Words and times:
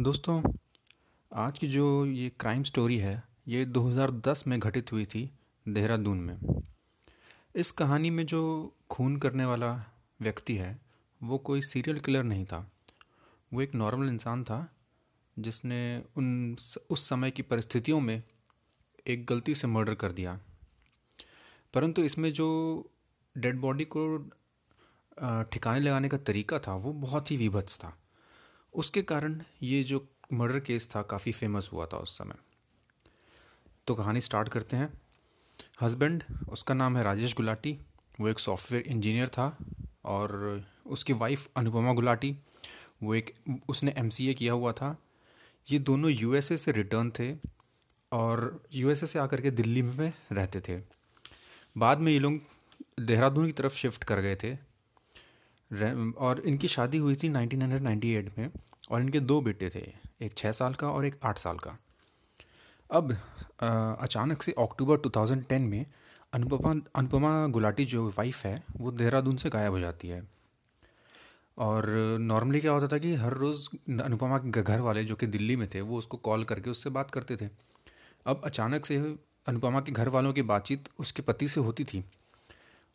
दोस्तों, 0.00 0.54
आज 1.34 1.58
की 1.58 1.68
जो 1.68 2.06
ये 2.06 2.28
क्राइम 2.28 2.62
स्टोरी 2.62 2.98
है, 2.98 3.22
ये 3.48 3.64
2010 3.64 4.44
में 4.46 4.60
घटित 4.60 4.92
हुई 4.92 5.06
थी 5.06 5.30
देहरादून 5.68 6.20
में। 6.20 6.62
इस 7.54 7.70
कहानी 7.70 8.10
में 8.10 8.26
जो 8.26 8.72
खून 8.90 9.16
करने 9.16 9.44
वाला 9.44 9.84
व्यक्ति 10.20 10.56
है, 10.56 10.78
वो 11.22 11.38
कोई 11.38 11.62
सीरियल 11.62 12.00
किलर 12.00 12.22
नहीं 12.22 12.44
था। 12.44 12.70
वो 13.52 13.62
एक 13.62 13.74
नॉर्मल 13.74 14.08
इंसान 14.08 14.44
था, 14.44 14.74
जिसने 15.38 16.04
उन 16.16 16.56
उस 16.90 17.08
समय 17.08 17.30
की 17.30 17.42
परिस्थितियों 17.42 18.00
में 18.00 18.22
एक 19.06 19.26
गलती 19.26 19.54
से 19.54 19.66
मर्डर 19.66 19.94
कर 19.94 20.12
दिया। 20.12 20.40
परंतु 21.74 22.02
इसमें 22.02 22.32
जो 22.32 22.90
डेड 23.38 23.58
बॉडी 23.60 23.84
को 23.84 24.18
ठिकाने 25.42 25.80
लगाने 25.80 26.08
का 26.08 26.18
तरीका 26.18 26.58
था, 26.58 26.74
वो 26.74 26.92
बहुत 26.92 27.30
ही 27.30 27.36
विभत्स 27.36 27.78
था। 27.78 27.98
उसके 28.74 29.02
कारण 29.02 29.42
ये 29.62 29.84
जो 29.84 30.08
मर्डर 30.32 30.60
केस 30.60 30.90
था, 30.96 31.02
काफ़ी 31.02 31.32
फ़ेमस 31.32 31.70
हुआ 31.72 31.86
था 31.86 31.96
उस 31.96 32.18
समय। 32.18 32.34
तो 33.86 33.94
कहानी 33.94 34.20
स्टार्ट 34.20 34.48
करते 34.48 34.76
हैं। 34.76 35.00
हस्बैंड 35.80 36.24
उसका 36.48 36.74
नाम 36.74 36.96
है 36.96 37.04
राजेश 37.04 37.34
गुलाटी। 37.34 37.78
वो 38.20 38.28
एक 38.28 38.38
सॉफ्टवेयर 38.38 38.84
इंजीनियर 38.84 39.28
था 39.28 39.58
और 40.04 40.62
उसकी 40.86 41.12
वाइफ 41.12 41.48
अनुपमा 41.56 41.92
गुलाटी। 41.92 42.36
वो 43.02 43.14
एक, 43.14 43.34
उसने 43.68 43.94
एमसीए 43.98 44.34
किया 44.34 44.52
हुआ 44.52 44.72
था। 44.72 45.02
ये 45.70 45.78
दोनों 45.78 46.10
यूएसए 46.10 46.56
से 46.56 46.72
रिटर्न 46.72 47.10
थे 47.10 47.36
और 48.12 48.64
यूएसए 48.72 49.06
से 49.06 49.18
आकर 49.18 49.40
के 49.40 49.50
दिल्ली 49.50 49.82
में 49.82 50.12
रहते 50.32 50.60
थे। 50.60 50.82
बाद 51.78 51.98
में 51.98 52.12
ये 52.12 52.18
लोग 52.18 52.40
देहरादून 53.00 53.46
की 53.46 53.52
तरफ़ 53.52 53.74
शिफ्ट 53.76 54.04
कर 54.04 54.20
गए 54.20 54.36
थे। 54.36 54.67
और 56.18 56.42
इनकी 56.46 56.68
शादी 56.68 56.98
हुई 56.98 57.16
थी 57.16 57.28
1998 57.28 58.30
में, 58.38 58.50
और 58.90 59.02
इनके 59.02 59.20
दो 59.20 59.40
बेटे 59.40 59.70
थे, 59.74 59.92
एक 60.20 60.34
छः 60.36 60.52
साल 60.52 60.74
का 60.74 60.90
और 60.90 61.06
एक 61.06 61.16
आठ 61.24 61.38
साल 61.38 61.58
का। 61.58 61.76
अब 62.90 63.12
अचानक 64.00 64.42
से 64.42 64.52
अक्टूबर 64.52 64.96
2010 64.98 65.60
में 65.60 65.86
अनुपमा 66.32 66.74
अनुपमा 66.94 67.46
गुलाटी 67.46 67.84
जो 67.84 68.08
वाइफ 68.08 68.44
है, 68.44 68.62
वो 68.76 68.90
देहरादून 68.90 69.36
से 69.36 69.50
गायब 69.50 69.72
हो 69.72 69.80
जाती 69.80 70.08
है। 70.08 70.22
और 71.58 71.86
नॉर्मली 72.20 72.60
क्या 72.60 72.72
होता 72.72 72.88
था 72.88 72.98
कि 72.98 73.14
हर 73.14 73.32
रोज़ 73.32 73.68
अनुपमा 74.00 74.38
के 74.38 74.62
घर 74.62 74.80
वाले 74.80 75.04
जो 75.04 75.14
कि 75.14 75.26
दिल्ली 75.26 75.56
में 75.56 75.68
थे, 75.74 75.80
वो 75.80 75.98
उसको 75.98 76.16
कॉल 76.16 76.44
करके 76.44 76.70
उससे 76.70 76.90
बात 76.90 77.10
करते 77.10 77.36
थे। 77.36 77.48
अब 78.26 78.42
अचानक 78.44 78.86
से 78.86 78.96
अनुपमा 79.48 79.80
के 79.80 79.92
घर 79.92 80.08
वालों 80.08 80.32
की 80.32 80.42
बातचीत 80.42 80.88
उसके 80.98 81.22
पति 81.22 81.48
से 81.48 81.60
होती 81.60 81.84
थी। 81.84 82.04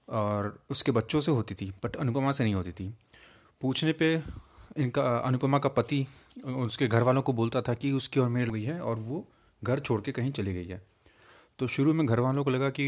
और 0.07 0.57
उसके 0.71 0.91
बच्चों 0.91 1.21
से 1.21 1.31
होती 1.31 1.55
थी, 1.55 1.71
बट 1.83 1.95
अनुपमा 1.95 2.31
से 2.31 2.43
नहीं 2.43 2.53
होती 2.55 2.71
थी। 2.71 2.93
पूछने 3.61 3.93
पे 3.93 4.13
इनका, 4.77 5.01
अनुपमा 5.17 5.59
का 5.59 5.69
पति 5.71 6.05
उसके 6.45 6.87
घर 6.87 7.03
वालों 7.03 7.21
को 7.21 7.33
बोलता 7.33 7.61
था 7.61 7.73
कि 7.73 7.91
उसकी 7.93 8.19
और 8.19 8.29
मेल 8.29 8.49
गई 8.49 8.63
है 8.63 8.79
और 8.81 8.99
वो 8.99 9.25
घर 9.61 9.79
छोड़ 9.79 10.01
के 10.01 10.11
कहीं 10.11 10.31
चली 10.31 10.53
गई 10.53 10.65
है। 10.65 10.81
तो 11.59 11.67
शुरू 11.67 11.93
में 11.93 12.05
घर 12.05 12.19
वालों 12.19 12.43
को 12.43 12.49
लगा 12.49 12.69
कि 12.69 12.87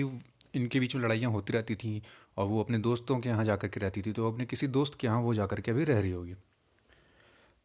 इनके 0.55 0.79
बीच 0.79 0.95
में 0.95 1.03
लड़ाइयाँ 1.03 1.31
होती 1.31 1.53
रहती 1.53 1.75
थी 1.75 2.01
और 2.37 2.45
वो 2.47 2.63
अपने 2.63 2.77
दोस्तों 2.79 3.19
के 3.19 3.29
यहाँ 3.29 3.45
जा 3.45 3.55
कर 3.55 3.67
के 3.67 3.79
रहती 3.79 4.01
थी 4.01 4.11
तो 4.11 4.31
अपने 4.31 4.45
किसी 4.45 4.67
दोस्त 4.69 4.95
के 4.99 5.07
यहाँ 5.07 5.19
वो 5.21 5.33
जा 5.33 5.45
कर 5.45 5.61
के 5.61 5.71
अभी 5.71 5.83
रह 5.83 5.99
रही 5.99 6.11
होगी। 6.11 6.35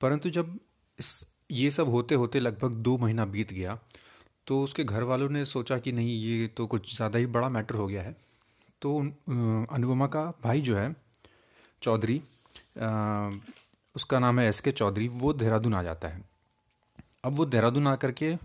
परंतु 0.00 0.30
जब 0.30 0.58
इस, 0.98 1.26
ये 1.50 1.70
सब 1.70 1.88
होते 1.88 2.14
होते 2.14 2.40
लगभग 2.40 2.76
दो 2.78 2.96
महीना 2.98 3.24
बीत 3.26 3.52
गया 3.52 3.78
तो 4.46 4.62
उसके 4.62 4.84
घर 4.84 5.02
वालों 5.02 5.28
ने 5.28 5.44
सोचा 5.44 5.78
कि 5.78 5.92
नहीं, 5.92 6.16
ये 6.16 6.46
तो 6.46 6.66
कुछ 6.66 6.94
ज़्यादा 6.96 7.18
ही 7.18 7.26
बड़ा 7.28 7.48
मैटर 7.48 7.74
हो 7.74 7.86
गया 7.86 8.02
है। 8.02 8.16
तो 8.82 8.98
अनुपमा 9.72 10.06
का 10.06 10.24
भाई 10.44 10.60
जो 10.60 10.76
है, 10.76 10.94
चौधरी 11.82 12.22
उसका 13.96 14.18
नाम 14.18 14.40
है 14.40 14.48
एस 14.48 14.60
के 14.60 14.72
चौधरी, 14.72 15.08
वो 15.08 15.32
देहरादून 15.32 15.74
आ 15.74 15.82
जाता 15.82 16.08
है। 16.08 16.22
अब 17.24 17.32
वो 17.32 17.46
देहरादून 17.46 17.86
आ 17.86 17.96
करके 17.96 18.36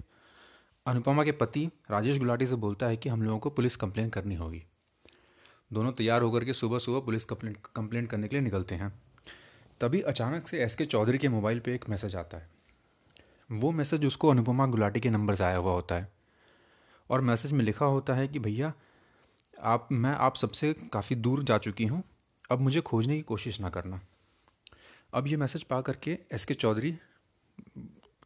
अनुपमा 0.85 1.23
के 1.23 1.31
पति 1.31 1.69
राजेश 1.91 2.17
गुलाटी 2.19 2.47
से 2.47 2.55
बोलता 2.55 2.85
है 2.85 2.97
कि 2.97 3.09
हम 3.09 3.23
लोगों 3.23 3.39
को 3.39 3.49
पुलिस 3.49 3.75
कंप्लेंट 3.75 4.13
करनी 4.13 4.35
होगी। 4.35 4.63
दोनों 5.73 5.91
तैयार 5.91 6.21
होकर 6.21 6.45
के 6.45 6.53
सुबह 6.53 6.79
सुबह 6.79 6.99
पुलिस 6.99 7.25
कंप्लेंट 7.25 7.57
कंप्लेंट 7.75 8.09
करने 8.09 8.27
के 8.27 8.35
लिए 8.35 8.43
निकलते 8.43 8.75
हैं। 8.75 9.01
तभी 9.81 10.01
अचानक 10.01 10.47
से 10.47 10.63
एस 10.63 10.75
के 10.75 10.85
चौधरी 10.85 11.17
के 11.17 11.29
मोबाइल 11.29 11.59
पे 11.59 11.75
एक 11.75 11.89
मैसेज 11.89 12.15
आता 12.15 12.37
है। 12.37 12.49
वो 13.51 13.71
मैसेज 13.71 14.05
उसको 14.05 14.29
अनुपमा 14.29 14.65
गुलाटी 14.65 14.99
के 14.99 15.09
नंबर 15.09 15.35
से 15.35 15.43
आया 15.43 15.57
हुआ 15.57 15.71
होता 15.71 15.95
है। 15.95 16.11
और 17.09 17.21
मैसेज 17.21 17.51
में 17.51 17.65
लिखा 17.65 17.85
होता 17.85 18.13
है 18.13 18.27
कि, 18.27 18.39
भैया 18.39 18.73
आप, 19.57 19.87
मैं 19.91 20.11
आप 20.11 20.35
सबसे 20.35 20.73
काफ़ी 20.93 21.15
दूर 21.15 21.43
जा 21.43 21.57
चुकी 21.57 21.85
हूँ। 21.85 22.03
अब 22.51 22.59
मुझे 22.59 22.81
खोजने 22.81 23.15
की 23.15 23.21
कोशिश 23.21 23.59
ना 23.61 23.69
करना। 23.69 23.99
अब 25.13 25.27
ये 25.27 25.37
मैसेज 25.37 25.63
पा 25.63 25.81
करके 25.81 26.17
एस 26.31 26.45
के 26.45 26.53
चौधरी 26.53 26.95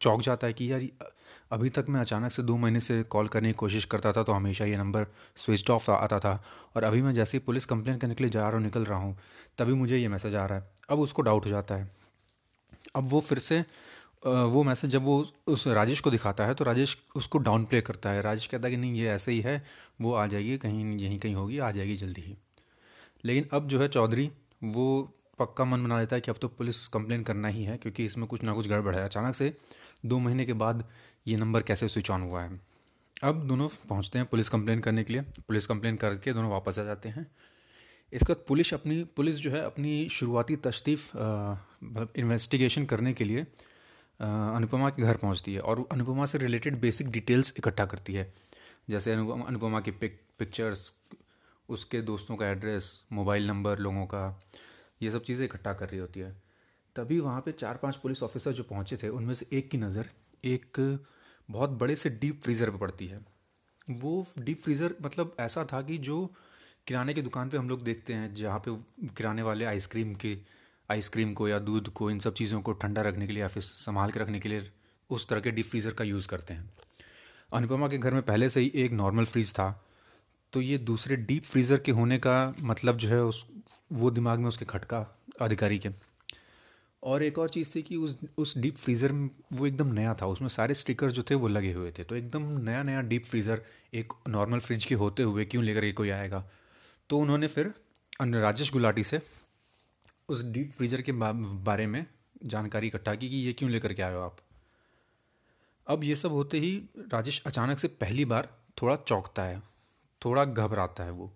चौक 0.00 0.20
जाता 0.20 0.46
है 0.46 0.52
कि 0.52 0.70
यार, 0.72 0.86
अभी 1.52 1.70
तक 1.70 1.86
मैं 1.88 2.00
अचानक 2.00 2.32
से 2.32 2.42
दो 2.42 2.56
महीने 2.56 2.80
से 2.80 3.02
कॉल 3.02 3.28
करने 3.28 3.48
की 3.48 3.54
कोशिश 3.54 3.84
करता 3.84 4.12
था 4.12 4.22
तो 4.22 4.32
हमेशा 4.32 4.64
ये 4.64 4.76
नंबर 4.76 5.06
स्विच 5.36 5.70
ऑफ़ 5.70 5.90
आता 5.90 6.18
था। 6.18 6.42
और 6.76 6.84
अभी 6.84 7.02
मैं 7.02 7.12
जैसे 7.14 7.38
ही 7.38 7.44
पुलिस 7.44 7.64
कंप्लेन 7.64 7.98
करने 7.98 8.14
के 8.14 8.24
लिए 8.24 8.30
जा 8.30 8.42
रहा 8.42 8.52
हूँ, 8.52 8.62
निकल 8.62 8.84
रहा 8.84 8.98
हूँ, 8.98 9.16
तभी 9.58 9.74
मुझे 9.74 9.98
ये 9.98 10.08
मैसेज 10.08 10.34
आ 10.34 10.44
रहा 10.46 10.58
है। 10.58 10.70
अब 10.90 11.00
उसको 11.00 11.22
डाउट 11.22 11.44
हो 11.44 11.50
जाता 11.50 11.74
है। 11.74 11.90
अब 12.96 13.08
वो 13.08 13.20
फिर 13.20 13.38
से 13.38 13.64
वो 14.22 14.62
मैसेज 14.62 14.90
जब 14.90 15.02
वो 15.02 15.24
उस 15.46 15.66
राजेश 15.66 16.00
को 16.00 16.10
दिखाता 16.10 16.46
है 16.46 16.54
तो 16.54 16.64
राजेश 16.64 16.96
उसको 17.16 17.38
डाउन 17.38 17.64
प्ले 17.64 17.80
करता 17.80 18.10
है। 18.10 18.22
राजेश 18.22 18.46
कहता 18.46 18.68
है 18.68 18.70
कि 18.70 18.76
नहीं, 18.76 18.94
ये 18.94 19.08
ऐसे 19.08 19.32
ही 19.32 19.40
है, 19.40 19.62
वो 20.00 20.12
आ 20.14 20.26
जाएगी, 20.26 20.56
कहीं, 20.58 20.98
यहीं 20.98 21.18
कहीं 21.18 21.34
होगी, 21.34 21.58
आ 21.58 21.70
जाएगी 21.70 21.96
जल्दी 21.96 22.22
ही। 22.22 22.36
लेकिन 23.24 23.48
अब 23.52 23.68
जो 23.68 23.80
है 23.80 23.88
चौधरी, 23.88 24.30
वो 24.64 25.02
पक्का 25.38 25.64
मन 25.64 25.82
बना 25.84 25.98
लेता 26.00 26.16
है 26.16 26.20
कि 26.20 26.30
अब 26.30 26.36
तो 26.36 26.48
पुलिस 26.48 26.86
कंप्लेन 26.88 27.22
करना 27.22 27.48
ही 27.48 27.64
है, 27.64 27.76
क्योंकि 27.76 28.04
इसमें 28.04 28.26
कुछ 28.28 28.42
ना 28.42 28.52
कुछ 28.52 28.68
गड़बड़ 28.68 28.94
है। 28.96 29.04
अचानक 29.04 29.34
से 29.34 29.52
दो 30.06 30.18
महीने 30.18 30.44
के 30.44 30.52
बाद 30.54 30.84
ये 31.26 31.36
नंबर 31.36 31.62
कैसे 31.62 31.88
स्विच 31.88 32.10
ऑन 32.10 32.22
हुआ 32.22 32.42
है? 32.42 32.60
अब 33.24 33.46
दोनों 33.46 33.68
पहुँचते 33.88 34.18
हैं 34.18 34.26
पुलिस 34.28 34.48
कंप्लेन 34.48 34.80
करने 34.80 35.04
के 35.04 35.12
लिए। 35.12 35.22
पुलिस 35.22 35.66
कंप्लेन 35.66 35.96
करके 35.96 36.32
दोनों 36.32 36.50
वापस 36.50 36.78
आ 36.78 36.82
जाते 36.82 37.08
हैं। 37.08 37.26
इसके 38.12 38.32
बाद 38.32 38.44
पुलिस 38.48 38.72
अपनी, 38.74 39.02
पुलिस 39.06 39.36
जो 39.36 39.50
है 39.50 39.64
अपनी 39.64 40.08
शुरुआती 40.08 40.56
तशतीफ़ 40.56 41.10
इन्वेस्टिगेशन 42.18 42.84
करने 42.84 43.12
के 43.12 43.24
लिए 43.24 43.46
अनुपमा 44.20 44.90
के 44.90 45.02
घर 45.02 45.16
पहुँचती 45.16 45.54
है 45.54 45.60
और 45.62 45.86
अनुपमा 45.92 46.26
से 46.26 46.38
रिलेटेड 46.38 46.80
बेसिक 46.80 47.10
डिटेल्स 47.10 47.52
इकट्ठा 47.58 47.86
करती 47.86 48.14
है। 48.14 48.32
जैसे 48.90 49.12
अनुपमा 49.12 49.44
अनुपमा 49.44 49.80
की 49.80 49.90
पिक 49.92 50.20
पिक्चर्स 50.38 50.92
उसके 51.68 52.00
दोस्तों 52.02 52.36
का 52.36 52.48
एड्रेस 52.48 53.00
मोबाइल 53.12 53.46
नंबर 53.46 53.78
लोगों 53.78 54.04
का, 54.06 54.40
ये 55.02 55.10
सब 55.10 55.22
चीज़ें 55.24 55.44
इकट्ठा 55.44 55.72
कर 55.72 55.88
रही 55.88 56.00
होती 56.00 56.20
है। 56.20 56.30
तभी 56.96 57.18
वहाँ 57.20 57.40
पे 57.40 57.52
चार 57.52 57.76
पाँच 57.76 57.96
पुलिस 57.96 58.22
ऑफिसर 58.22 58.52
जो 58.52 58.62
पहुँचे 58.64 58.96
थे, 58.96 59.08
उनमें 59.08 59.34
से 59.34 59.46
एक 59.52 59.70
की 59.70 59.78
नज़र 59.78 60.10
एक 60.44 60.98
बहुत 61.48 61.70
बड़े 61.70 61.96
से 61.96 62.10
डीप 62.12 62.40
फ्रीज़र 62.42 62.70
पर 62.70 62.76
पड़ती 62.78 63.06
है। 63.06 63.20
वो 63.90 64.26
डीप 64.38 64.62
फ्रीज़र 64.62 64.94
मतलब 65.02 65.36
ऐसा 65.40 65.64
था 65.64 65.80
कि 65.82 65.98
जो 66.00 66.24
किराने 66.86 67.14
की 67.14 67.22
दुकान 67.22 67.48
पे 67.48 67.56
हम 67.56 67.68
लोग 67.68 67.82
देखते 67.82 68.12
हैं, 68.12 68.34
जहाँ 68.34 68.58
पे 68.58 68.76
किराने 69.08 69.42
वाले 69.42 69.64
आइसक्रीम 69.64 70.14
के 70.14 70.36
आइसक्रीम 70.90 71.32
को 71.34 71.48
या 71.48 71.58
दूध 71.60 71.88
को, 71.88 72.10
इन 72.10 72.18
सब 72.18 72.34
चीज़ों 72.34 72.60
को 72.60 72.72
ठंडा 72.74 73.02
रखने 73.02 73.26
के 73.26 73.32
लिए 73.32 73.42
या 73.42 73.48
फिर 73.48 73.62
संभाल 73.62 74.10
के 74.10 74.20
रखने 74.20 74.40
के 74.40 74.48
लिए 74.48 74.70
उस 75.10 75.28
तरह 75.28 75.40
के 75.40 75.50
डीप 75.50 75.66
फ्रीज़र 75.66 75.92
का 75.92 76.04
यूज़ 76.04 76.28
करते 76.28 76.54
हैं। 76.54 76.70
अनुपमा 77.52 77.88
के 77.88 77.98
घर 77.98 78.14
में 78.14 78.22
पहले 78.24 78.48
से 78.50 78.60
ही 78.60 78.70
एक 78.76 78.92
नॉर्मल 78.94 79.24
फ्रीज 79.26 79.52
था 79.52 79.70
तो 80.52 80.60
ये 80.60 80.78
दूसरे 80.80 81.16
डीप 81.18 81.44
फ्रीज़र 81.44 81.78
के 81.78 81.92
होने 81.92 82.18
का 82.18 82.54
मतलब 82.62 82.96
जो 82.96 83.08
है 83.08 83.22
उस, 83.22 83.44
वो 83.92 84.10
दिमाग 84.10 84.38
में 84.38 84.48
उसके 84.48 84.64
खटका 84.64 85.06
अधिकारी 85.40 85.78
के। 85.78 85.88
और 87.02 87.22
एक 87.22 87.38
और 87.38 87.48
चीज़ 87.48 87.74
थी 87.74 87.82
कि 87.82 87.96
उस 87.96 88.16
उस 88.38 88.56
डीप 88.58 88.76
फ्रीज़र 88.76 89.12
में 89.12 89.28
वो 89.52 89.66
एकदम 89.66 89.92
नया 89.94 90.14
था, 90.14 90.26
उसमें 90.26 90.48
सारे 90.48 90.74
स्टिकर 90.74 91.10
जो 91.10 91.22
थे 91.22 91.34
वो 91.34 91.48
लगे 91.48 91.72
हुए 91.72 91.92
थे। 91.98 92.04
तो 92.04 92.16
एकदम 92.16 92.42
नया 92.60 92.82
नया 92.82 93.00
डीप 93.02 93.24
फ्रीज़र 93.24 93.62
एक 93.94 94.12
नॉर्मल 94.28 94.58
फ्रिज 94.60 94.84
के 94.84 94.94
होते 94.94 95.22
हुए 95.22 95.44
क्यों 95.44 95.64
लेकर 95.64 95.80
के 95.80 95.92
कोई 95.92 96.10
आएगा? 96.10 96.44
तो 97.10 97.18
उन्होंने 97.18 97.46
फिर 97.48 97.72
राजेश 98.22 98.72
गुलाटी 98.72 99.04
से 99.04 99.20
उस 100.30 100.44
डीप 100.44 100.72
फ्रीजर 100.76 101.00
के 101.02 101.12
बारे 101.12 101.86
में 101.86 102.04
जानकारी 102.44 102.86
इकट्ठा 102.86 103.14
की 103.14 103.28
कि 103.28 103.36
ये 103.36 103.52
क्यों 103.52 103.70
लेकर 103.70 103.92
के 103.92 104.02
आए 104.02 104.14
हो 104.14 104.20
आप? 104.20 104.36
अब 105.86 106.04
ये 106.04 106.16
सब 106.16 106.32
होते 106.32 106.58
ही 106.58 106.76
राजेश 107.12 107.42
अचानक 107.46 107.78
से 107.78 107.88
पहली 108.00 108.24
बार 108.24 108.48
थोड़ा 108.78 108.96
चौंकता 108.98 109.42
है, 109.42 109.60
थोड़ा 110.22 110.44
घबराता 110.44 111.04
है 111.04 111.10
वो। 111.10 111.30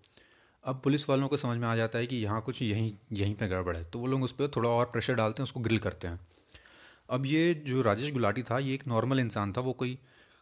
अब 0.63 0.79
पुलिस 0.83 1.07
वालों 1.09 1.27
को 1.27 1.37
समझ 1.37 1.57
में 1.57 1.67
आ 1.67 1.75
जाता 1.75 1.99
है 1.99 2.07
कि 2.07 2.15
यहाँ 2.15 2.41
कुछ 2.41 2.61
यहीं 2.61 2.93
यहीं 3.13 3.35
पे 3.35 3.47
गड़बड़ 3.47 3.75
है 3.77 3.83
तो 3.85 3.99
वो 3.99 4.07
लोग 4.07 4.23
उस 4.23 4.31
पर 4.31 4.51
थोड़ा 4.55 4.69
और 4.69 4.85
प्रेशर 4.85 5.15
डालते 5.15 5.41
हैं, 5.41 5.43
उसको 5.43 5.59
ग्रिल 5.59 5.79
करते 5.79 6.07
हैं। 6.07 6.19
अब 7.09 7.25
ये 7.25 7.53
जो 7.65 7.81
राजेश 7.81 8.11
गुलाटी 8.13 8.43
था, 8.43 8.59
ये 8.59 8.73
एक 8.73 8.87
नॉर्मल 8.87 9.19
इंसान 9.19 9.53
था, 9.53 9.61
वो 9.61 9.73
कोई 9.73 9.97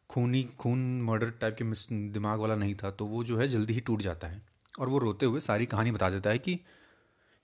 खूनी, 0.10 0.44
खून 0.60 1.02
मर्डर 1.02 1.32
टाइप 1.32 1.56
के 1.62 2.10
दिमाग 2.12 2.40
वाला 2.40 2.56
नहीं 2.56 2.76
था 2.76 2.92
तो 2.92 3.06
वो 3.06 3.24
जो 3.24 3.38
है 3.38 3.48
जल्दी 3.48 3.74
ही 3.74 3.80
टूट 3.82 4.02
जाता 4.02 4.28
है। 4.28 4.42
और 4.80 4.90
वो 4.90 4.98
रोते 5.00 5.26
हुए 5.26 5.40
सारी 5.42 5.66
कहानी 5.66 5.92
बता 5.92 6.10
देता 6.10 6.30
है 6.30 6.40
कि 6.40 6.60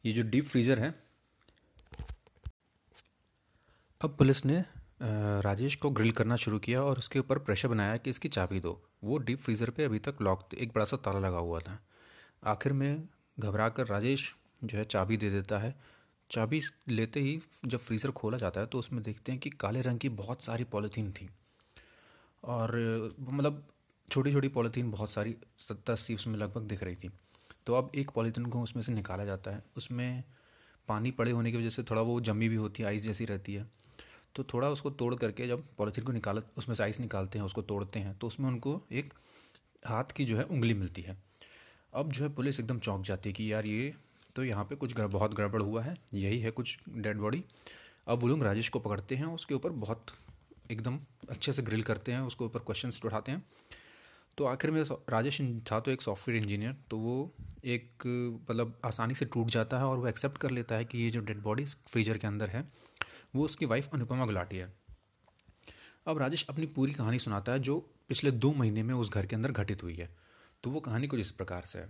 ये 0.04 0.14
जो 0.14 0.24
डीप 0.24 0.46
फ्रीज़र 0.48 0.80
है, 0.80 0.94
अब 4.02 4.16
पुलिस 4.18 4.46
ने 4.46 4.64
राजेश 5.44 5.76
को 5.76 5.90
ग्रिल 5.92 6.12
करना 6.12 6.36
शुरू 6.38 6.60
किया 6.60 6.82
और 6.84 6.98
उसके 6.98 7.20
ऊपर 7.20 7.40
प्रेशर 7.40 7.68
बनाया 7.68 7.98
कि 7.98 8.10
इसकी 8.10 8.30
चाबी 8.30 8.60
दो। 8.60 8.80
वो 9.04 9.18
डीप 9.20 9.40
फ्रीज़र 9.40 9.70
पे 9.70 9.84
अभी 9.84 10.00
तक 10.00 10.22
लॉक 10.22 10.54
एक 10.56 10.72
बड़ा 10.76 10.86
सा 10.86 10.98
ताला 10.98 11.20
लगा 11.20 11.38
हुआ 11.38 11.60
था। 11.60 11.80
आखिर 12.46 12.74
में 12.74 13.08
घबरा 13.38 13.68
कर 13.70 13.88
राजेश 13.88 14.34
जो 14.64 14.78
है 14.78 14.84
चाबी 14.86 15.18
दे 15.18 15.30
देता 15.30 15.58
है। 15.60 15.76
चाबी 16.30 16.62
लेते 16.90 17.20
ही 17.20 17.40
जब 17.66 17.78
फ्रीज़र 17.80 18.12
खोला 18.12 18.38
जाता 18.38 18.62
है 18.62 18.68
तो 18.68 18.80
उसमें 18.80 19.02
देखते 19.04 19.32
हैं 19.32 19.42
कि 19.42 19.50
काले 19.52 19.82
रंग 19.82 20.00
की 20.00 20.10
बहुत 20.18 20.44
सारी 20.44 20.64
पॉलीथीन 20.66 21.12
थी। 21.12 21.30
और 22.44 23.16
मतलब 23.20 23.64
छोटी 24.08 24.32
छोटी 24.32 24.48
पॉलीथीन 24.50 24.92
बहुत 24.92 25.12
सारी 25.12 25.36
सत्तर 25.60 25.94
अस्सी 25.94 26.16
उसमें 26.16 26.38
लगभग 26.38 26.62
दिख 26.64 26.84
रही 26.84 26.96
थी। 26.96 27.10
तो 27.70 27.76
अब 27.76 27.92
एक 27.96 28.10
पॉलीथीन 28.10 28.46
को 28.46 28.62
उसमें 28.62 28.82
से 28.84 28.92
निकाला 28.92 29.26
जाता 29.26 29.52
है। 29.52 29.62
उसमें 29.78 30.24
पानी 30.88 31.10
पड़े 31.12 31.32
होने 31.32 31.52
की 31.52 31.58
वजह 31.58 31.70
से 31.70 31.84
थोड़ा 31.84 32.02
वो 32.02 32.20
जमी 32.22 32.48
भी 32.50 32.56
होती 32.56 32.84
है 32.84 32.88
आइस 32.90 33.02
जैसी 33.04 33.26
रहती 33.26 33.54
है। 33.54 33.66
तो 34.36 34.44
थोड़ा 34.44 34.70
उसको 34.70 34.90
तोड़ 34.92 35.14
करके 35.16 35.48
जब 35.48 35.64
पॉलीथीन 35.78 36.04
को 36.04 36.12
निकाल, 36.12 36.42
उसमें 36.58 36.76
से 36.76 36.84
आइस 36.84 37.00
निकालते 37.00 37.40
हैं, 37.40 37.46
उसको 37.46 37.62
तोड़ते 37.62 38.00
हैं 38.00 38.18
तो 38.18 38.28
उसमें 38.28 38.48
उनको 38.48 38.82
एक 38.92 39.14
हाथ 39.86 40.12
की 40.16 40.26
जो 40.26 40.38
है 40.38 40.44
उंगली 40.46 40.74
मिलती 40.74 41.02
है। 41.02 41.18
अब 41.94 42.12
जो 42.12 42.24
है 42.24 42.34
पुलिस 42.36 42.60
एकदम 42.60 42.80
चौंक 42.80 43.06
जाती 43.06 43.30
है 43.30 43.34
कि 43.34 43.52
यार 43.52 43.66
ये 43.66 43.94
तो 44.36 44.44
यहाँ 44.44 44.64
पे 44.66 44.76
कुछ 44.76 45.00
बहुत 45.00 45.34
गड़बड़ 45.34 45.62
हुआ 45.62 45.84
है, 45.84 45.96
यही 46.14 46.40
है 46.40 46.52
कुछ 46.52 46.78
डेड 46.90 47.18
बॉडी 47.18 47.44
अब 48.08 48.22
वो 48.22 48.28
लोग 48.28 48.44
राजेश 48.44 48.70
को 48.70 48.80
पकड़ते 48.80 49.16
हैं, 49.16 49.26
उसके 49.28 49.56
ऊपर 49.56 49.70
बहुत 49.70 50.06
एकदम 50.72 51.00
अच्छे 51.30 51.54
से 51.54 51.62
ग्रिल 51.62 51.84
करते 51.84 52.12
हैं, 52.12 52.22
उसके 52.22 52.46
ऊपर 52.46 52.60
क्वेश्चन 52.62 53.08
उठाते 53.08 53.32
हैं। 53.32 53.44
तो 54.40 54.46
आखिर 54.46 54.72
में 54.72 54.84
राजेश 55.10 55.40
था 55.72 55.80
तो 55.80 55.92
एक 55.92 56.02
सॉफ्टवेयर 56.02 56.42
इंजीनियर 56.42 56.76
तो 56.90 56.98
वो 56.98 57.14
एक 57.68 58.06
मतलब 58.50 58.80
आसानी 58.86 59.16
से 59.16 59.26
टूट 59.26 59.48
जाता 59.48 59.78
है 59.78 59.86
और 59.86 59.98
वो 59.98 60.08
एक्सेप्ट 60.08 60.38
कर 60.38 60.52
लेता 60.52 60.76
है 60.76 60.86
कि 60.86 60.98
ये 60.98 61.10
जो 61.10 61.22
डेड 61.22 61.42
बॉडी 61.44 61.66
फ्रीजर 61.66 62.18
के 62.18 62.28
अंदर 62.28 62.50
है, 62.50 62.64
वो 63.36 63.46
उसकी 63.46 63.66
वाइफ 63.66 63.90
अनुपमा 63.94 64.26
गुलाटी 64.26 64.58
है। 64.58 64.74
अब 66.08 66.18
राजेश 66.18 66.46
अपनी 66.50 66.66
पूरी 66.68 66.94
कहानी 66.94 67.20
सुनाता 67.20 67.52
है 67.52 67.60
जो 67.60 67.78
पिछले 68.10 68.32
दो 68.34 68.54
महीने 68.54 68.84
में 68.84 68.94
उस 68.96 69.12
घर 69.12 69.26
के 69.26 69.36
अंदर 69.36 69.52
घटित 69.54 69.84
हुई 69.84 69.96
है। 69.96 70.10
तो 70.64 70.70
वो 70.70 70.80
कहानी 70.80 71.08
कुछ 71.08 71.20
इस 71.20 71.32
प्रकार 71.32 71.66
से 71.66 71.80
है। 71.80 71.90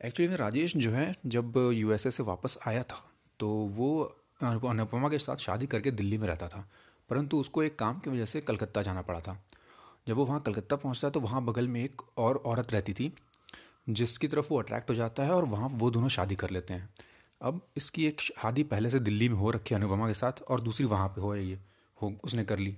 एक्चुअली 0.00 0.28
में 0.28 0.36
राजेश 0.36 0.76
जो 0.76 0.90
है, 0.90 1.14
जब 1.26 1.56
यूएसए 1.74 2.10
से 2.10 2.22
वापस 2.22 2.58
आया 2.66 2.82
था 2.84 3.04
तो 3.40 3.48
वो 3.48 4.02
अनुपमा 4.42 5.08
के 5.08 5.18
साथ 5.18 5.36
शादी 5.38 5.66
करके 5.66 5.90
दिल्ली 5.92 6.18
में 6.18 6.26
रहता 6.28 6.48
था, 6.48 6.68
परंतु 7.10 7.40
उसको 7.40 7.62
एक 7.62 7.78
काम 7.78 7.98
की 7.98 8.10
वजह 8.10 8.26
से 8.26 8.40
कलकत्ता 8.40 8.82
जाना 8.82 9.02
पड़ा 9.02 9.20
था। 9.20 9.40
जब 10.06 10.16
वो 10.16 10.24
वहाँ 10.24 10.40
कलकत्ता 10.40 10.76
पहुँचता 10.76 11.06
है 11.06 11.12
तो 11.12 11.20
वहाँ 11.20 11.44
बगल 11.44 11.68
में 11.68 11.82
एक 11.84 12.02
और 12.18 12.36
औरत 12.36 12.72
रहती 12.72 12.92
थी, 12.92 13.12
जिसकी 13.90 14.28
तरफ़ 14.28 14.46
वो 14.50 14.58
अट्रैक्ट 14.58 14.90
हो 14.90 14.94
जाता 14.94 15.22
है 15.22 15.32
और 15.32 15.44
वहाँ 15.46 15.68
वो 15.72 15.90
दोनों 15.90 16.08
शादी 16.10 16.34
कर 16.34 16.50
लेते 16.50 16.74
हैं। 16.74 16.88
अब 17.40 17.60
इसकी 17.76 18.06
एक 18.06 18.20
शादी 18.20 18.62
पहले 18.64 18.90
से 18.90 18.98
दिल्ली 19.00 19.28
में 19.28 19.36
हो 19.36 19.50
रखी 19.50 19.74
है 19.74 19.80
अनुपमा 19.80 20.06
के 20.08 20.14
साथ 20.14 20.42
और 20.42 20.60
दूसरी 20.60 20.86
वहाँ 20.86 21.08
पे 21.08 21.20
हो 21.20 21.32
रही 21.34 21.50
है, 21.50 21.60
उसने 22.24 22.44
कर 22.44 22.58
ली। 22.58 22.76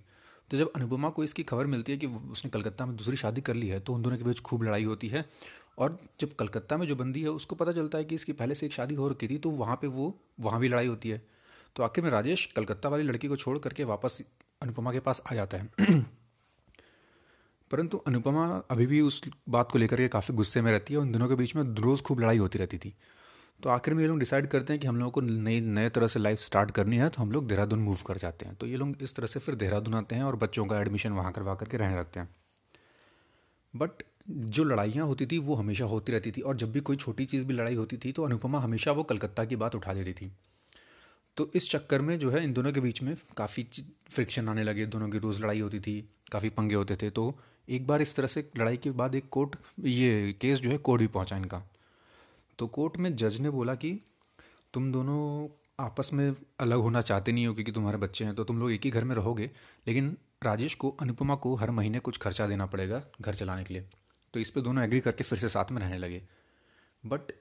तो 0.51 0.57
जब 0.59 0.73
अनुपमा 0.77 1.09
को 1.09 1.25
इसकी 1.25 1.43
खबर 1.43 1.67
मिलती 1.67 1.93
है 1.93 1.99
कि 1.99 2.07
उसने 2.07 2.51
कलकत्ता 2.51 2.87
में 2.87 2.97
दूसरी 2.97 3.17
शादी 3.17 3.41
कर 3.41 3.55
ली 3.55 3.69
है 3.69 3.79
तो 3.81 3.95
उन 3.95 4.03
दोनों 4.03 4.17
के 4.19 4.25
बीच 4.25 4.41
खूब 4.41 4.63
लड़ाई 4.63 4.85
होती 4.85 5.09
है 5.09 5.25
और 5.79 5.99
जब 6.21 6.35
कलकत्ता 6.37 6.77
में 6.77 6.87
जो 6.87 6.97
बंदी 6.97 7.23
है, 7.23 7.29
उसको 7.31 7.57
पता 7.57 7.73
चलता 7.73 7.99
है 7.99 8.05
कि 8.05 8.15
इसकी 8.15 8.33
पहले 8.33 8.55
से 8.55 8.67
एक 8.67 8.73
शादी 8.73 8.95
हो 8.95 9.09
रखी 9.09 9.29
थी 9.29 9.39
तो 9.39 9.51
वहाँ 9.53 9.77
पे 9.77 9.87
वो, 9.89 10.15
वहाँ 10.41 10.61
भी 10.61 10.69
लड़ाई 10.69 10.87
होती 10.87 11.09
है। 11.09 11.23
तो 11.77 11.83
आखिर 11.83 12.05
में 12.05 12.11
राजेश 12.11 12.45
कलकत्ता 12.57 12.89
वाली 12.89 13.05
लड़की 13.05 13.29
को 13.29 13.37
छोड़ 13.37 13.59
करके 13.59 13.85
वापस 13.85 14.21
अनुपमा 14.63 14.93
के 14.93 15.01
पास 15.01 15.23
आ 15.27 15.35
जाता 15.35 15.59
है। 15.59 16.05
परंतु 17.73 17.99
अनुपमा 18.07 18.45
अभी 18.71 18.87
भी 18.87 19.01
उस 19.01 19.21
बात 19.49 19.71
को 19.73 19.79
लेकर 19.79 19.97
के 19.97 20.09
काफ़ी 20.09 20.35
गुस्से 20.35 20.63
में 20.63 20.71
रहती 20.73 20.95
है 20.95 21.01
उन 21.01 21.13
दोनों 21.13 21.29
के 21.29 21.35
बीच 21.35 21.55
में 21.57 21.63
रोज़ 21.77 22.03
खूब 22.03 22.21
लड़ाई 22.21 22.39
होती 22.39 22.59
रहती 22.59 22.79
थी। 22.79 22.93
तो 23.61 23.69
आखिर 23.71 23.95
में 23.95 24.03
ये 24.03 24.09
लोग 24.09 24.19
डिसाइड 24.19 24.47
करते 24.47 24.73
हैं 24.73 24.81
कि 24.81 24.87
हम 24.87 24.97
लोगों 24.97 25.11
को 25.11 25.21
नई, 25.21 25.61
नए 25.61 25.89
तरह 25.89 26.07
से 26.07 26.19
लाइफ 26.21 26.41
स्टार्ट 26.41 26.71
करनी 26.71 26.97
है 26.97 27.09
तो 27.09 27.23
हम 27.23 27.33
लोग 27.33 27.47
देहरादून 27.49 27.79
मूव 27.79 27.99
कर 28.07 28.17
जाते 28.19 28.47
हैं। 28.47 28.55
तो 28.55 28.67
ये 28.67 28.77
लोग 28.77 29.03
इस 29.03 29.15
तरह 29.15 29.27
से 29.27 29.41
फिर 29.41 29.55
देहरादून 29.55 29.95
आते 29.95 30.15
हैं 30.15 30.25
और 30.25 30.37
बच्चों 30.37 30.67
का 30.67 30.81
एडमिशन 30.81 31.13
वहाँ 31.13 31.33
करवा 31.33 31.55
करके 31.55 31.77
रहने 31.77 31.99
लगते 31.99 32.21
हैं। 32.21 32.29
बट 33.75 34.03
जो 34.29 34.65
लड़ाइयाँ 34.65 35.07
होती 35.07 35.27
थी, 35.27 35.39
वो 35.39 35.55
हमेशा 35.55 35.85
होती 35.85 36.13
रहती 36.13 36.31
थी 36.31 36.41
और 36.41 36.57
जब 36.57 36.73
भी 36.73 36.81
कोई 36.81 36.97
छोटी 36.97 37.25
चीज़ 37.25 37.45
भी 37.45 37.55
लड़ाई 37.55 37.75
होती 37.75 37.97
थी 37.97 38.13
तो 38.13 38.23
अनुपमा 38.23 38.61
हमेशा 38.61 38.93
वो 38.93 39.03
कलकत्ता 39.03 39.45
की 39.45 39.57
बात 39.57 39.75
उठा 39.75 39.95
देती 39.95 40.13
थी। 40.13 40.31
तो 41.37 41.51
इस 41.55 41.71
चक्कर 41.71 42.01
में 42.01 42.19
जो 42.19 42.31
है, 42.31 42.45
इन 42.45 42.53
दोनों 42.53 42.73
के 42.73 42.81
बीच 42.81 43.03
में 43.03 43.15
काफ़ी 43.37 43.67
फ्रिक्शन 44.11 44.49
आने 44.49 44.63
लगे। 44.63 44.87
दोनों 44.87 45.09
की 45.09 45.19
रोज़ 45.19 45.41
लड़ाई 45.43 45.61
होती 45.61 45.81
थी, 45.81 46.01
काफ़ी 46.33 46.49
पंगे 46.49 46.75
होते 46.75 46.97
थे। 46.97 47.11
तो 47.11 47.35
एक 47.69 47.87
बार 47.87 48.03
इस 48.03 48.15
तरह 48.17 48.27
से 48.27 48.49
लड़ाई 48.59 48.77
के 48.77 48.91
बाद 48.93 49.15
एक 49.15 49.29
कोर्ट, 49.29 49.57
ये 49.79 50.33
केस 50.41 50.61
जो 50.61 50.71
है 50.71 50.79
कोर्ट 50.79 51.01
भी 51.01 51.07
पहुँचा 51.09 51.37
इनका। 51.37 51.63
तो 52.59 52.67
कोर्ट 52.69 52.97
में 52.97 53.15
जज 53.17 53.41
ने 53.41 53.51
बोला 53.51 53.75
कि 53.75 53.99
तुम 54.75 54.93
दोनों 54.93 55.49
आपस 55.81 56.11
में 56.13 56.35
अलग 56.61 56.79
होना 56.79 57.01
चाहते 57.03 57.33
नहीं 57.33 57.47
हो 57.47 57.55
क्योंकि 57.55 57.73
तुम्हारे 57.73 57.99
बच्चे 57.99 58.25
हैं 58.25 58.35
तो 58.35 58.45
तुम 58.45 58.59
लोग 58.59 58.73
एक 58.73 58.85
ही 58.85 58.91
घर 58.91 59.05
में 59.05 59.15
रहोगे, 59.17 59.51
लेकिन 59.87 60.17
राजेश 60.45 60.75
को, 60.75 60.91
अनुपमा 60.93 61.35
को 61.37 61.55
हर 61.57 61.71
महीने 61.71 61.99
कुछ 62.01 62.19
खर्चा 62.19 62.47
देना 62.47 62.67
पड़ेगा 62.67 63.03
घर 63.21 63.35
चलाने 63.35 63.65
के 63.65 63.75
लिए। 63.75 63.89
तो 64.35 64.41
इस 64.41 64.51
पर 64.51 64.61
दोनों 64.61 64.85
एग्री 64.85 65.01
करके 65.01 65.25
फिर 65.25 65.39
से 65.39 65.49
साथ 65.49 65.73
में 65.73 65.81
रहने 65.83 65.99
लगे। 65.99 66.23
बट 67.05 67.33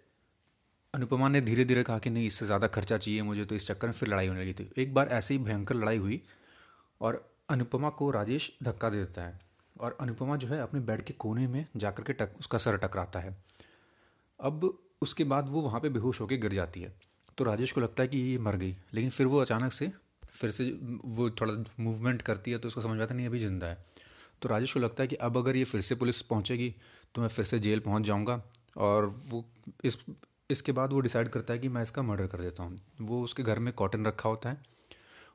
अनुपमा 0.93 1.27
ने 1.27 1.41
धीरे 1.41 1.65
धीरे 1.65 1.83
कहा 1.83 1.99
कि 1.99 2.09
नहीं, 2.09 2.27
इससे 2.27 2.45
ज़्यादा 2.45 2.67
खर्चा 2.67 2.97
चाहिए 2.97 3.21
मुझे 3.21 3.45
तो 3.45 3.55
इस 3.55 3.67
चक्कर 3.67 3.87
में 3.87 3.93
फिर 3.93 4.09
लड़ाई 4.09 4.27
होने 4.27 4.41
लगी 4.41 4.53
थी। 4.53 4.69
एक 4.77 4.93
बार 4.93 5.07
ऐसे 5.09 5.33
ही 5.33 5.39
भयंकर 5.39 5.75
लड़ाई 5.75 5.97
हुई 5.97 6.21
और 7.01 7.23
अनुपमा 7.49 7.89
को 7.91 8.09
राजेश 8.11 8.51
धक्का 8.63 8.89
दे 8.89 8.97
देता 8.97 9.21
है। 9.21 9.39
और 9.81 9.97
अनुपमा 10.01 10.35
जो 10.35 10.47
है 10.47 10.61
अपने 10.61 10.79
बेड 10.81 11.01
के 11.01 11.13
कोने 11.15 11.47
में 11.47 11.65
जाकर 11.75 12.03
के 12.03 12.13
टक, 12.13 12.35
उसका 12.39 12.57
सर 12.57 12.77
टकराता 12.77 13.19
है। 13.19 13.35
अब 14.39 14.77
उसके 15.01 15.23
बाद 15.25 15.49
वो 15.49 15.61
वहाँ 15.61 15.79
पे 15.81 15.89
बेहोश 15.89 16.21
होकर 16.21 16.35
गिर 16.37 16.53
जाती 16.53 16.81
है। 16.81 16.93
तो 17.37 17.43
राजेश 17.43 17.71
को 17.71 17.81
लगता 17.81 18.03
है 18.03 18.09
कि 18.09 18.17
ये 18.19 18.37
मर 18.39 18.55
गई, 18.55 18.75
लेकिन 18.93 19.09
फिर 19.09 19.27
वो 19.27 19.39
अचानक 19.39 19.71
से, 19.73 19.91
फिर 20.29 20.51
से 20.51 20.69
वो 21.05 21.29
थोड़ा 21.31 21.53
मूवमेंट 21.79 22.21
करती 22.21 22.51
है 22.51 22.57
तो 22.57 22.67
उसको 22.67 22.81
समझ 22.81 23.01
आता 23.01 23.15
नहीं, 23.15 23.27
अभी 23.27 23.39
ज़िंदा 23.39 23.67
है। 23.67 23.77
तो 24.41 24.49
राजेश 24.49 24.73
को 24.73 24.79
लगता 24.79 25.03
है 25.03 25.07
कि 25.07 25.15
अब 25.17 25.37
अगर 25.37 25.55
ये 25.55 25.63
फिर 25.65 25.81
से 25.81 25.95
पुलिस 25.95 26.21
पहुँचेगी 26.23 26.73
तो 27.15 27.21
मैं 27.21 27.27
फिर 27.29 27.45
से 27.45 27.59
जेल 27.59 27.79
पहुँच 27.79 28.03
जाऊँगा। 28.03 28.41
और 28.77 29.05
वो 29.29 29.43
इस, 29.83 29.97
इसके 30.49 30.71
बाद 30.71 30.93
वो 30.93 30.99
डिसाइड 30.99 31.29
करता 31.29 31.53
है 31.53 31.59
कि 31.59 31.69
मैं 31.69 31.81
इसका 31.83 32.01
मर्डर 32.01 32.27
कर 32.27 32.41
देता 32.41 32.63
हूँ। 32.63 32.77
वो 33.01 33.21
उसके 33.23 33.43
घर 33.43 33.59
में 33.59 33.73
कॉटन 33.73 34.05
रखा 34.05 34.29
होता 34.29 34.49
है। 34.49 34.61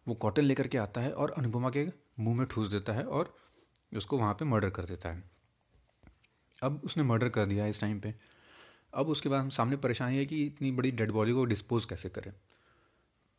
वो 0.07 0.15
कॉटन 0.15 0.45
लेकर 0.45 0.67
के 0.67 0.79
आता 0.79 1.01
है 1.01 1.13
और 1.13 1.35
अनुपमा 1.39 1.71
के 1.71 1.87
मुँह 2.21 2.37
में 2.37 2.47
ठूस 2.47 2.69
देता 2.69 2.93
है 2.93 3.05
और 3.05 3.35
उसको 3.97 4.19
वहाँ 4.19 4.35
पे 4.35 4.45
मर्डर 4.45 4.71
कर 4.71 4.85
देता 4.85 5.09
है। 5.09 5.25
अब 6.63 6.81
उसने 6.85 7.03
मर्डर 7.03 7.29
कर 7.29 7.47
दिया 7.47 7.67
इस 7.67 7.81
टाइम 7.81 8.01
पे। 8.01 8.15
अब 8.95 9.09
उसके 9.09 9.29
बाद 9.29 9.41
हम 9.41 9.49
सामने 9.49 9.77
परेशानी 9.77 10.17
है 10.17 10.27
कि 10.27 10.47
इतनी 10.47 10.73
बड़ी 10.73 10.91
डेड 10.91 11.11
बॉडी 11.11 11.33
को 11.33 11.45
डिस्पोज 11.45 11.85
कैसे 11.85 12.09
करें? 12.09 12.33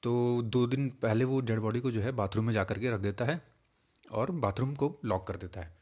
तो 0.03 0.41
दो 0.41 0.67
दिन 0.67 0.89
पहले 0.89 1.25
वो 1.25 1.41
डेड 1.41 1.59
बॉडी 1.59 1.79
को 1.79 1.91
जो 1.91 2.01
है 2.01 2.11
बाथरूम 2.11 2.45
में 2.45 2.53
जा 2.53 2.63
कर 2.63 2.79
के 2.79 2.91
रख 2.91 2.99
देता 2.99 3.25
है 3.25 3.41
और 4.11 4.31
बाथरूम 4.31 4.75
को 4.75 4.99
लॉक 5.05 5.27
कर 5.27 5.35
देता 5.35 5.61
है। 5.61 5.77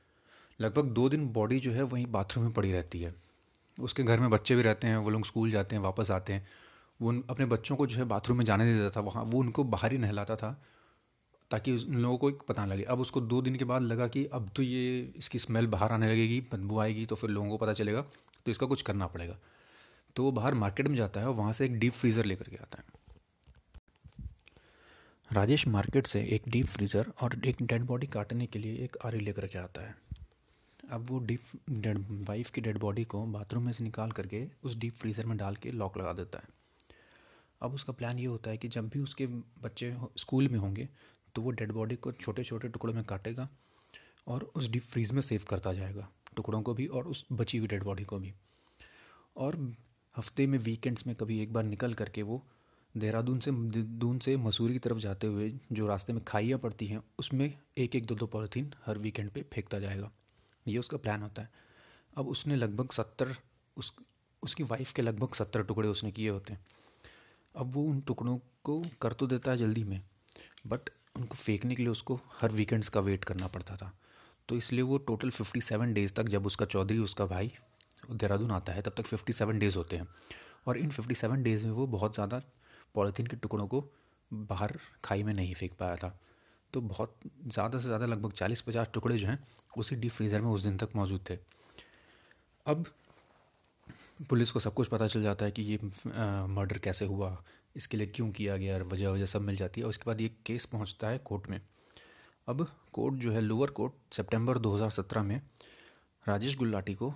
लगभग 0.62 0.86
दो 0.86 1.10
दिन 1.10 1.28
बॉडी 1.28 1.60
जो 1.60 1.72
है 1.72 1.84
वहीं 1.84 2.08
बाथरूम 2.08 2.46
में 2.46 2.54
पड़ी 2.54 2.72
रहती 2.72 3.02
है। 3.02 3.16
उसके 3.80 4.04
घर 4.04 4.20
में 4.20 4.30
बच्चे 4.30 4.56
भी 4.56 4.62
रहते 4.62 4.88
हैं, 4.88 4.98
वो 4.98 5.10
लोग 5.10 5.26
स्कूल 5.26 5.52
जाते 5.52 5.76
हैं, 5.76 5.84
वापस 5.84 6.12
आते 6.12 6.34
हैं। 6.34 6.48
वो 7.02 7.24
अपने 7.30 7.46
बच्चों 7.46 7.76
को 7.76 7.88
जो 7.88 7.98
है 7.98 8.04
बाथरूम 8.04 8.38
में 8.38 8.46
जाने 8.46 8.74
देता 8.74 8.90
था, 8.90 9.06
वहाँ 9.06 9.24
वो 9.24 9.40
उनको 9.40 9.64
बाहर 9.64 9.92
ही 9.92 9.98
नहलाता 9.98 10.36
था। 10.36 10.64
ताकि 11.52 11.72
उन 11.74 11.96
लोगों 11.96 12.18
को 12.18 12.30
एक 12.30 12.42
पता 12.48 12.66
लगे। 12.66 12.84
अब 12.84 13.00
उसको 13.00 13.22
दो 13.24 13.42
दिन 13.42 13.56
के 13.56 13.66
बाद 13.66 13.82
लगा 13.82 14.08
कि 14.08 14.26
अब 14.34 14.50
तो 14.56 14.64
ये, 14.64 15.14
इसकी 15.18 15.40
स्मेल 15.40 15.68
बाहर 15.68 15.92
आने 15.92 16.12
लगेगी 16.12 16.40
बदबू 16.54 16.80
आएगी 16.80 17.06
तो 17.06 17.16
फिर 17.16 17.30
लोगों 17.30 17.50
को 17.50 17.58
पता 17.58 17.74
चलेगा 17.74 18.02
तो 18.46 18.52
इसका 18.52 18.66
कुछ 18.66 18.82
करना 18.82 19.08
पड़ेगा। 19.08 19.38
तो 20.16 20.24
वो 20.24 20.32
बाहर 20.32 20.54
मार्केट 20.56 20.88
में 20.88 20.96
जाता 20.96 21.20
है 21.20 21.28
और 21.28 21.34
वहाँ 21.36 21.54
से 21.54 21.66
एक 21.66 21.80
डीप 21.80 21.94
फ्रीज़र 21.94 22.26
लेकर 22.26 22.50
के 22.50 22.58
आता 22.58 22.78
है। 22.78 22.94
राजेश 25.30 25.68
मार्केट 25.68 26.08
से 26.08 26.22
एक 26.26 26.44
डीप 26.48 26.66
फ्रीज़र 26.68 27.12
और 27.22 27.40
एक 27.46 27.62
डेड 27.62 27.84
बॉडी 27.84 28.08
काटने 28.08 28.46
के 28.46 28.60
लिए 28.60 28.84
एक 28.84 28.98
आरी 29.06 29.20
लेकर 29.20 29.48
के 29.48 29.58
आता 29.60 29.82
है। 29.82 29.96
अब 30.92 31.06
वो 31.10 31.20
डीप 31.20 31.42
डेड 31.70 32.06
वाइफ 32.28 32.50
की 32.50 32.62
डेड 32.62 32.78
बॉडी 32.78 33.04
को 33.06 33.24
बाथरूम 33.28 33.64
में 33.64 33.72
से 33.74 33.84
निकाल 33.84 34.12
करके 34.12 34.44
उस 34.64 34.76
डीप 34.76 34.94
फ्रीज़र 34.94 35.26
में 35.26 35.38
डाल 35.38 35.56
के 35.56 35.72
लॉक 35.72 35.98
लगा 35.98 36.14
देता 36.14 36.40
है। 36.40 36.54
अब 37.62 37.74
उसका 37.74 37.94
प्लान 37.94 38.20
ये 38.20 38.26
होता 38.26 38.50
है 38.50 38.58
कि 38.58 38.68
जब 38.68 38.90
भी 38.90 39.00
उसके 39.00 39.26
बच्चे 39.64 39.94
स्कूल 40.18 40.48
में 40.48 40.60
होंगे 40.60 40.88
तो 41.36 41.42
वो 41.42 41.52
डेड 41.52 41.72
बॉडी 41.72 41.96
को 41.96 42.12
छोटे 42.12 42.44
छोटे 42.44 42.68
टुकड़ों 42.68 42.94
में 42.94 43.04
काटेगा 43.04 43.48
और 44.28 44.44
उस 44.56 44.68
डीप 44.70 44.84
फ्रीज 44.84 45.12
में 45.12 45.22
सेव 45.22 45.46
करता 45.50 45.74
जाएगा, 45.74 46.08
टुकड़ों 46.36 46.62
को 46.62 46.74
भी 46.74 46.86
और 46.88 47.08
उस 47.08 47.26
बची 47.32 47.58
हुई 47.58 47.68
डेड 47.68 47.84
बॉडी 47.84 48.04
को 48.04 48.20
भी। 48.20 48.34
और 49.38 49.56
हफ़्ते 50.16 50.48
में 50.48 50.58
वीकेंड्स 50.60 51.08
में 51.08 51.16
कभी 51.16 51.42
एक 51.42 51.54
बार 51.54 51.64
निकल 51.64 51.94
करके 51.94 52.22
वो 52.22 52.42
देहरादून 52.96 53.40
से, 53.40 53.52
दून 53.52 54.20
से 54.20 54.36
मसूरी 54.38 54.74
की 54.74 54.80
तरफ़ 54.80 54.98
जाते 54.98 55.28
हुए 55.28 55.50
जो 55.72 55.88
रास्ते 55.88 56.14
में 56.14 56.24
खाइयाँ 56.24 56.60
पड़ती 56.60 56.88
हैं, 56.88 57.02
उसमें 57.20 57.54
एक 57.78 57.96
एक 57.96 58.06
दो 58.06 58.16
दो 58.16 58.26
पॉलीथीन 58.26 58.74
हर 58.86 58.98
वीकेंड 58.98 59.30
पे 59.32 59.46
फेंकता 59.54 59.80
जाएगा। 59.80 60.12
ये 60.68 60.78
उसका 60.78 60.98
प्लान 60.98 61.22
होता 61.22 61.42
है। 61.42 61.50
अब 62.18 62.28
उसने 62.28 62.56
लगभग 62.56 62.92
सत्तर, 62.92 63.36
उस, 63.78 63.94
उसकी 64.44 64.64
वाइफ 64.64 64.94
के 64.94 65.02
लगभग 65.02 65.34
सत्तर 65.34 65.64
टुकड़े 65.64 65.88
उसने 65.90 66.12
किए 66.12 66.30
होते 66.30 66.54
हैं। 66.54 66.66
अब 67.56 67.72
वो 67.74 67.84
उन 67.84 68.00
टुकड़ों 68.02 68.38
को 68.64 68.82
कर 69.02 69.14
तो 69.14 69.28
देता 69.28 69.52
है 69.52 69.58
जल्दी 69.58 69.84
में 69.84 70.02
बट 70.68 70.90
उनको 71.16 71.36
फेंकने 71.36 71.76
के 71.76 71.84
लिए 71.84 71.92
उसको 71.92 72.20
हर 72.34 72.52
वीकेंड्स 72.52 72.90
का 72.90 73.00
वेट 73.02 73.24
करना 73.26 73.48
पड़ता 73.48 73.76
था। 73.76 73.92
तो 74.50 74.56
इसलिए 74.58 74.82
वो 74.84 74.98
टोटल 75.00 75.30
फिफ्टी 75.32 75.62
सेवन 75.62 75.94
डेज़ 75.94 76.14
तक 76.14 76.28
जब 76.30 76.46
उसका 76.46 76.66
चौधरी, 76.68 76.98
उसका 77.00 77.26
भाई 77.26 77.52
देहरादून 78.12 78.52
आता 78.52 78.74
है, 78.74 78.82
तब 78.82 78.94
तक 78.98 79.06
फिफ्टी 79.06 79.34
सेवन 79.34 79.60
डेज़ 79.60 79.78
होते 79.78 79.98
हैं। 79.98 80.08
और 80.68 80.78
इन 80.78 80.90
फिफ्टी 80.90 81.16
सेवन 81.16 81.44
डेज़ 81.44 81.66
में 81.66 81.72
वो 81.74 81.88
बहुत 81.88 82.14
ज़्यादा 82.14 82.42
पॉलीथीन 82.96 83.28
के 83.28 83.36
टुकड़ों 83.38 83.68
को 83.68 83.84
बाहर 84.32 84.78
खाई 85.04 85.24
में 85.24 85.34
नहीं 85.34 85.54
फेंक 85.54 85.74
पाया 85.80 85.96
था। 85.96 86.18
तो 86.74 86.82
बहुत 86.84 87.20
ज़्यादा 87.48 87.80
से 87.80 87.86
ज़्यादा 87.86 88.06
लगभग 88.06 88.32
चालीस 88.34 88.62
पचास 88.62 88.90
टुकड़े 88.94 89.18
जो 89.18 89.28
हैं, 89.28 89.40
उसी 89.78 89.96
डीप 89.96 90.12
फ्रीज़र 90.12 90.42
में 90.42 90.50
उस 90.50 90.64
दिन 90.64 90.78
तक 90.78 90.96
मौजूद 90.96 91.26
थे। 91.30 91.38
अब 92.66 92.86
पुलिस 94.30 94.52
को 94.52 94.60
सब 94.60 94.74
कुछ 94.74 94.88
पता 94.88 95.08
चल 95.08 95.22
जाता 95.24 95.46
है 95.46 95.52
कि 95.52 95.62
ये 95.62 95.80
मर्डर 96.50 96.78
कैसे 96.78 97.06
हुआ 97.06 97.30
इसके 97.76 97.98
लिए 97.98 98.08
क्यों 98.08 98.32
किया 98.32 98.58
गया 98.58 98.78
वजह 98.78 99.10
वजह 99.10 99.26
सब 99.26 99.42
मिल 99.42 99.56
जाती 99.56 99.82
है। 99.82 99.86
और 99.86 99.90
उसके 99.90 100.04
बाद 100.06 100.22
ये 100.22 100.32
केस 100.46 100.66
पहुँचता 100.66 101.08
है 101.08 101.18
कोर्ट 101.18 101.50
में। 101.50 101.62
अब 102.48 102.68
कोर्ट 102.94 103.16
जो 103.16 103.32
है, 103.32 103.42
लोअर 103.42 103.70
कोर्ट, 103.70 103.94
सितंबर 104.14 104.58
2017 104.58 105.24
में 105.24 105.42
राजेश 106.28 106.58
गुल्लाटी 106.58 106.94
को 106.94 107.14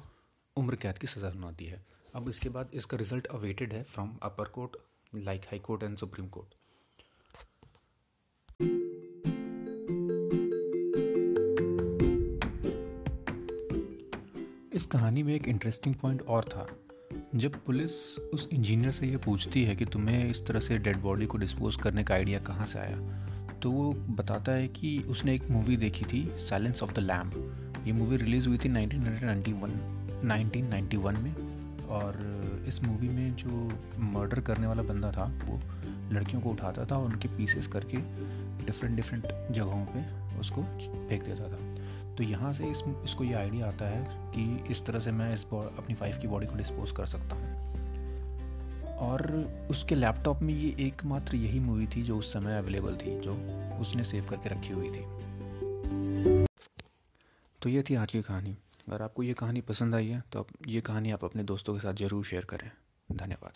उम्र 0.56 0.76
कैद 0.76 0.98
की 0.98 1.08
सज़ा 1.08 1.32
सुनाती 1.32 1.66
है। 1.66 1.86
अब 2.16 2.30
इसके 2.30 2.50
बाद 2.50 2.72
इसका 2.74 2.98
रिज़ल्ट 2.98 3.28
अवेटेड 3.28 3.74
है 3.74 3.84
from 3.84 4.18
upper 4.24 4.46
court, 4.46 4.78
like 5.16 5.42
high 5.42 5.60
court 5.60 5.84
and 5.84 5.98
supreme 5.98 6.28
court. 6.28 6.56
इस 14.74 14.86
कहानी 14.86 15.24
में 15.24 15.36
एक 15.36 15.48
इंटरेस्टिंग 15.48 15.96
पॉइंट 15.96 16.22
और 16.22 16.44
था। 16.44 16.89
जब 17.36 17.56
पुलिस 17.66 18.18
उस 18.18 18.50
इंजीनियर 18.54 18.92
से 18.92 19.08
ये 19.08 19.18
पूछती 19.18 19.64
है 19.64 19.76
कि 19.76 19.86
तुम्हें 19.86 20.30
इस 20.30 20.46
तरह 20.48 20.60
से 20.60 20.78
डेड 20.78 20.98
बॉडी 20.98 21.26
को 21.26 21.38
डिस्पोज 21.38 21.76
करने 21.76 22.04
का 22.04 22.14
आइडिया 22.14 22.40
कहाँ 22.40 22.66
से 22.66 22.80
आया 22.80 22.98
तो 23.64 23.72
वो 23.72 23.94
बताता 23.94 24.52
है 24.52 24.68
कि 24.68 25.06
उसने 25.10 25.36
एक 25.36 25.50
मूवी 25.50 25.78
देखी 25.78 26.06
थी 26.06 26.32
साइलेंस 26.38 26.84
ऑफ़ 26.84 26.94
द 26.94 27.00
लैम्प 27.00 27.34
ये 27.88 27.94
मूवी 27.94 28.18
रिलीज़ 28.18 28.48
हुई 28.48 28.58
थी 28.58 28.70
1991 28.70 29.70
1991 30.24 31.18
में, 31.18 31.36
और 31.88 32.20
इस 32.68 32.84
मूवी 32.84 33.10
में 33.10 33.36
जो 33.36 33.72
मर्डर 34.00 34.40
करने 34.40 34.68
वाला 34.68 34.84
बंदा 34.84 35.12
था, 35.12 35.42
वो 35.46 35.62
लड़कियों 36.14 36.42
को 36.42 36.50
उठाता 36.50 36.86
था 36.86 36.98
और 36.98 37.06
उनके 37.06 37.28
पीसेस 37.28 37.68
करके 37.68 37.98
डिफरेंट 38.66 38.96
डिफरेंट 38.96 39.54
जगहों 39.54 39.86
पे 39.86 40.24
उसको 40.40 40.64
फेंक 41.10 41.24
देता 41.24 41.44
था। 41.44 41.69
तो 42.20 42.24
यहाँ 42.24 42.52
से 42.54 42.64
इस, 42.64 42.82
इसको 43.04 43.24
ये 43.24 43.34
आइडिया 43.34 43.68
आता 43.68 43.86
है 43.86 44.32
कि 44.32 44.72
इस 44.72 44.86
तरह 44.86 45.00
से 45.00 45.12
मैं 45.12 45.34
इस 45.34 45.46
अपनी 45.46 45.94
वाइफ 45.96 46.18
की 46.18 46.28
बॉडी 46.28 46.48
को 46.48 46.56
डिस्पोज 46.56 46.92
कर 46.92 47.06
सकता 47.06 47.36
हूँ। 47.36 48.98
और 49.00 49.22
उसके 49.72 49.96
लैपटॉप 49.96 50.42
में 50.42 50.54
ये 50.54 50.74
एकमात्र 50.88 51.36
यही 51.36 51.60
मूवी 51.60 51.88
थी 51.88 52.04
जो 52.04 52.18
उस 52.18 52.34
समय 52.34 52.58
अवेलेबल 52.58 52.96
थी, 52.96 53.20
जो 53.20 53.34
उसने 53.82 54.04
सेव 54.04 54.26
करके 54.26 54.50
रखी 54.50 54.74
हुई 54.74 54.90
थी। 54.90 56.46
तो 57.62 57.70
ये 57.70 57.84
थी 57.90 57.96
आज 57.96 58.12
की 58.12 58.22
कहानी। 58.22 58.56
अगर 58.90 59.02
आपको 59.02 59.24
ये 59.24 59.34
कहानी 59.34 59.62
पसंद 59.62 59.96
आई 59.96 60.08
है 60.08 60.22
तो 60.32 60.40
आप, 60.40 60.48
ये 60.68 60.82
कहानी 60.82 61.12
आप 61.12 61.24
अपने 61.26 61.44
दोस्तों 61.44 61.74
के 61.74 61.80
साथ 61.80 61.94
ज़रूर 61.94 62.26
शेयर 62.26 62.46
करें। 62.46 62.72
धन्यवाद। 63.10 63.54